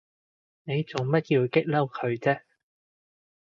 [0.63, 2.41] 你做乜要激嬲佢啫？